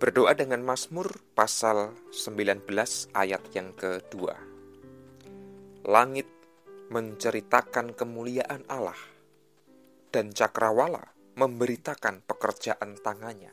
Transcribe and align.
Berdoa 0.00 0.32
dengan 0.32 0.64
Mazmur 0.64 1.12
pasal 1.36 1.92
19 2.08 2.64
ayat 3.12 3.44
yang 3.52 3.76
kedua. 3.76 4.32
Langit 5.84 6.24
menceritakan 6.88 7.92
kemuliaan 7.92 8.64
Allah 8.64 8.96
dan 10.08 10.32
cakrawala 10.32 11.04
memberitakan 11.36 12.24
pekerjaan 12.24 12.96
tangannya. 12.96 13.52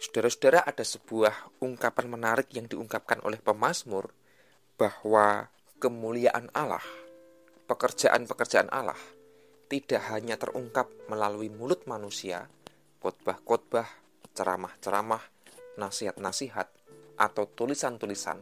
Saudara-saudara, 0.00 0.64
ada 0.64 0.80
sebuah 0.80 1.60
ungkapan 1.60 2.08
menarik 2.08 2.48
yang 2.56 2.64
diungkapkan 2.64 3.20
oleh 3.28 3.36
pemazmur 3.44 4.16
bahwa 4.80 5.52
kemuliaan 5.84 6.48
Allah, 6.56 6.80
pekerjaan-pekerjaan 7.68 8.72
Allah 8.72 8.96
tidak 9.68 10.00
hanya 10.08 10.40
terungkap 10.40 10.88
melalui 11.12 11.52
mulut 11.52 11.84
manusia, 11.84 12.48
khotbah-khotbah, 13.04 14.07
ceramah-ceramah, 14.38 15.18
nasihat-nasihat, 15.74 16.70
atau 17.18 17.50
tulisan-tulisan, 17.50 18.38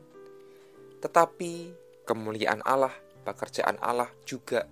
tetapi 1.00 1.72
kemuliaan 2.04 2.60
Allah, 2.68 2.92
pekerjaan 3.24 3.80
Allah 3.80 4.12
juga 4.28 4.68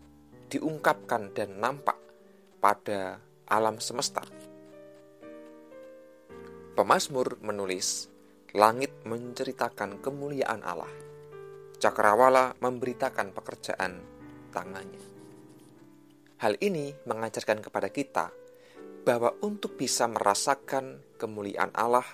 diungkapkan 0.53 1.33
dan 1.33 1.57
nampak 1.57 1.97
pada 2.61 3.17
alam 3.49 3.81
semesta. 3.81 4.21
Pemasmur 6.77 7.41
menulis, 7.41 8.13
"Langit 8.53 8.93
menceritakan 9.09 10.05
kemuliaan 10.05 10.61
Allah, 10.61 10.93
cakrawala 11.81 12.53
memberitakan 12.61 13.33
pekerjaan 13.33 14.05
tangannya." 14.53 15.01
Hal 16.45 16.61
ini 16.61 16.93
mengajarkan 17.09 17.65
kepada 17.65 17.89
kita 17.89 18.44
bahwa 19.05 19.37
untuk 19.45 19.77
bisa 19.77 20.09
merasakan 20.09 21.05
kemuliaan 21.21 21.69
Allah, 21.77 22.09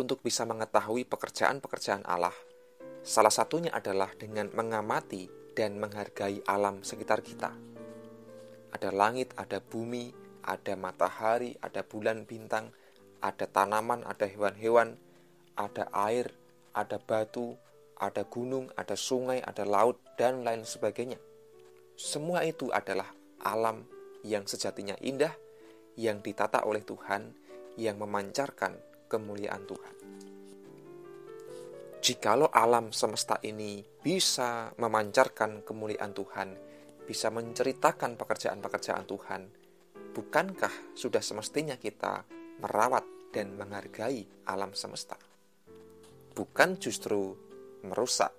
untuk 0.00 0.24
bisa 0.24 0.48
mengetahui 0.48 1.04
pekerjaan-pekerjaan 1.04 2.08
Allah, 2.08 2.32
salah 3.04 3.30
satunya 3.32 3.68
adalah 3.68 4.08
dengan 4.16 4.48
mengamati 4.56 5.28
dan 5.52 5.76
menghargai 5.76 6.40
alam 6.48 6.80
sekitar 6.80 7.20
kita. 7.20 7.52
Ada 8.72 8.88
langit, 8.96 9.36
ada 9.36 9.60
bumi, 9.60 10.12
ada 10.40 10.72
matahari, 10.80 11.52
ada 11.60 11.84
bulan 11.84 12.24
bintang, 12.24 12.72
ada 13.20 13.44
tanaman, 13.44 14.00
ada 14.08 14.24
hewan-hewan, 14.24 14.96
ada 15.52 15.88
air, 15.92 16.32
ada 16.72 16.96
batu, 16.96 17.60
ada 17.96 18.24
gunung, 18.24 18.72
ada 18.76 18.96
sungai, 18.96 19.44
ada 19.44 19.68
laut, 19.68 20.00
dan 20.16 20.44
lain 20.44 20.64
sebagainya. 20.64 21.20
Semua 21.96 22.44
itu 22.44 22.68
adalah 22.72 23.08
alam 23.40 23.84
yang 24.20 24.44
sejatinya 24.44 24.96
indah, 25.00 25.32
yang 25.96 26.20
ditata 26.20 26.64
oleh 26.68 26.84
Tuhan, 26.84 27.32
yang 27.80 27.96
memancarkan 28.00 28.76
kemuliaan 29.08 29.64
Tuhan. 29.64 29.94
Jikalau 32.00 32.46
alam 32.52 32.94
semesta 32.94 33.42
ini 33.42 33.82
bisa 33.82 34.70
memancarkan 34.78 35.66
kemuliaan 35.66 36.14
Tuhan, 36.14 36.48
bisa 37.02 37.34
menceritakan 37.34 38.14
pekerjaan-pekerjaan 38.14 39.04
Tuhan, 39.08 39.42
bukankah 40.14 40.94
sudah 40.94 41.18
semestinya 41.18 41.74
kita 41.74 42.22
merawat 42.62 43.32
dan 43.34 43.58
menghargai 43.58 44.46
alam 44.46 44.70
semesta? 44.76 45.18
Bukan 46.36 46.78
justru 46.78 47.34
merusak 47.82 48.30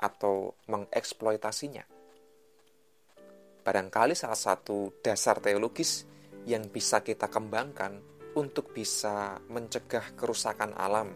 atau 0.00 0.58
mengeksploitasinya. 0.66 1.84
Barangkali 3.64 4.12
salah 4.12 4.36
satu 4.36 5.00
dasar 5.00 5.40
teologis 5.40 6.04
yang 6.44 6.68
bisa 6.68 7.00
kita 7.00 7.28
kembangkan 7.32 8.00
untuk 8.36 8.74
bisa 8.74 9.40
mencegah 9.48 10.12
kerusakan 10.18 10.74
alam, 10.76 11.14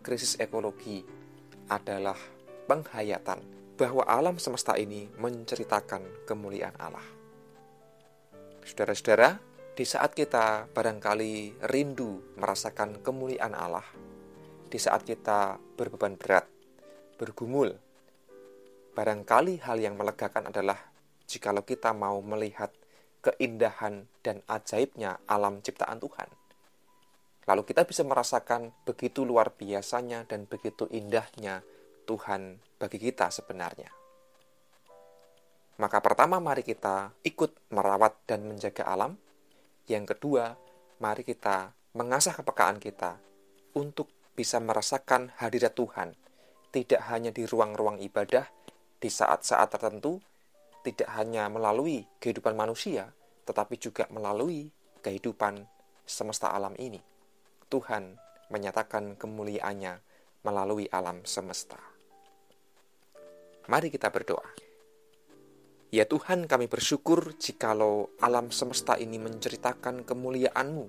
krisis 0.00 0.38
ekologi, 0.38 1.04
adalah 1.68 2.16
penghayatan 2.66 3.40
bahwa 3.76 4.06
alam 4.06 4.36
semesta 4.38 4.78
ini 4.78 5.08
menceritakan 5.18 6.26
kemuliaan 6.28 6.76
Allah. 6.78 7.04
Saudara-saudara, 8.62 9.42
di 9.72 9.84
saat 9.88 10.14
kita 10.14 10.70
barangkali 10.70 11.64
rindu 11.66 12.36
merasakan 12.38 13.02
kemuliaan 13.02 13.56
Allah, 13.56 13.84
di 14.70 14.78
saat 14.78 15.02
kita 15.02 15.58
berbeban 15.74 16.14
berat, 16.14 16.46
bergumul, 17.18 17.74
barangkali 18.92 19.64
hal 19.64 19.80
yang 19.80 19.98
melegakan 19.98 20.52
adalah 20.52 20.78
jikalau 21.26 21.64
kita 21.64 21.90
mau 21.96 22.20
melihat 22.20 22.70
keindahan 23.22 24.10
dan 24.20 24.42
ajaibnya 24.50 25.22
alam 25.30 25.62
ciptaan 25.62 26.02
Tuhan. 26.02 26.28
Lalu 27.46 27.62
kita 27.66 27.82
bisa 27.86 28.02
merasakan 28.06 28.70
begitu 28.86 29.26
luar 29.26 29.54
biasanya 29.54 30.26
dan 30.26 30.46
begitu 30.46 30.86
indahnya 30.90 31.62
Tuhan 32.06 32.58
bagi 32.78 32.98
kita 32.98 33.30
sebenarnya. 33.30 33.90
Maka 35.78 35.98
pertama 35.98 36.38
mari 36.38 36.62
kita 36.62 37.10
ikut 37.26 37.74
merawat 37.74 38.14
dan 38.28 38.46
menjaga 38.46 38.86
alam. 38.86 39.18
Yang 39.90 40.14
kedua, 40.14 40.54
mari 41.02 41.26
kita 41.26 41.74
mengasah 41.98 42.38
kepekaan 42.38 42.78
kita 42.78 43.18
untuk 43.74 44.06
bisa 44.38 44.62
merasakan 44.62 45.34
hadirat 45.42 45.74
Tuhan, 45.74 46.14
tidak 46.70 47.02
hanya 47.10 47.34
di 47.34 47.44
ruang-ruang 47.44 47.98
ibadah, 48.00 48.46
di 49.02 49.10
saat-saat 49.10 49.74
tertentu, 49.74 50.22
tidak 50.82 51.08
hanya 51.14 51.46
melalui 51.46 52.04
kehidupan 52.18 52.58
manusia, 52.58 53.14
tetapi 53.46 53.78
juga 53.78 54.06
melalui 54.10 54.70
kehidupan 55.02 55.62
semesta 56.02 56.50
alam 56.50 56.74
ini. 56.78 56.98
Tuhan 57.70 58.18
menyatakan 58.52 59.16
kemuliaannya 59.16 59.94
melalui 60.44 60.90
alam 60.90 61.24
semesta. 61.24 61.78
Mari 63.70 63.88
kita 63.88 64.10
berdoa. 64.10 64.44
Ya 65.92 66.08
Tuhan, 66.08 66.48
kami 66.48 66.66
bersyukur 66.66 67.36
jikalau 67.36 68.10
alam 68.18 68.48
semesta 68.48 68.96
ini 68.96 69.20
menceritakan 69.20 70.08
kemuliaan-Mu, 70.08 70.84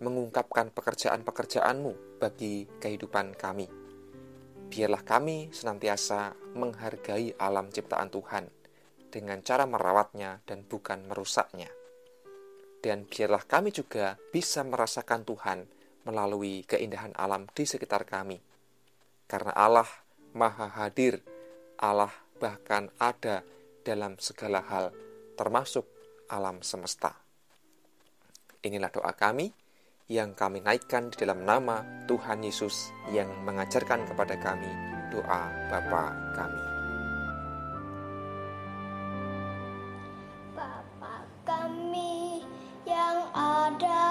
mengungkapkan 0.00 0.72
pekerjaan-pekerjaan-Mu 0.72 2.18
bagi 2.18 2.64
kehidupan 2.80 3.36
kami. 3.36 3.68
Biarlah 4.68 5.04
kami 5.04 5.52
senantiasa 5.52 6.32
menghargai 6.56 7.36
alam 7.36 7.68
ciptaan 7.68 8.08
Tuhan, 8.08 8.48
dengan 9.08 9.40
cara 9.40 9.64
merawatnya 9.64 10.40
dan 10.44 10.64
bukan 10.64 11.08
merusaknya. 11.08 11.68
Dan 12.78 13.10
biarlah 13.10 13.42
kami 13.42 13.74
juga 13.74 14.14
bisa 14.30 14.62
merasakan 14.62 15.26
Tuhan 15.26 15.58
melalui 16.06 16.62
keindahan 16.64 17.12
alam 17.18 17.50
di 17.50 17.66
sekitar 17.66 18.06
kami. 18.06 18.38
Karena 19.28 19.52
Allah 19.52 19.88
Maha 20.32 20.70
Hadir, 20.70 21.20
Allah 21.82 22.12
bahkan 22.38 22.88
ada 23.02 23.42
dalam 23.82 24.14
segala 24.22 24.62
hal, 24.62 24.94
termasuk 25.34 25.84
alam 26.30 26.62
semesta. 26.62 27.12
Inilah 28.62 28.92
doa 28.92 29.12
kami 29.16 29.50
yang 30.08 30.32
kami 30.32 30.64
naikkan 30.64 31.12
di 31.12 31.16
dalam 31.20 31.44
nama 31.44 31.84
Tuhan 32.08 32.40
Yesus 32.40 32.88
yang 33.12 33.28
mengajarkan 33.44 34.08
kepada 34.08 34.40
kami 34.40 34.70
doa 35.12 35.52
Bapa 35.68 36.16
kami. 36.36 36.77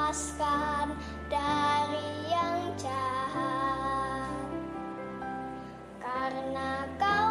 Lepaskan 0.00 0.96
dari 1.28 2.32
yang 2.32 2.72
jahat. 2.80 4.48
Karena 6.00 6.88
kau 6.96 7.29